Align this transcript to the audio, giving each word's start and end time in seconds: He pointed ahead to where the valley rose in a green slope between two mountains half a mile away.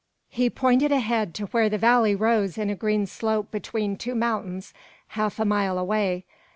He 0.29 0.49
pointed 0.49 0.91
ahead 0.91 1.35
to 1.35 1.45
where 1.45 1.69
the 1.69 1.77
valley 1.77 2.15
rose 2.15 2.57
in 2.57 2.71
a 2.71 2.75
green 2.75 3.05
slope 3.05 3.51
between 3.51 3.97
two 3.97 4.15
mountains 4.15 4.73
half 5.09 5.37
a 5.39 5.45
mile 5.45 5.77
away. 5.77 6.25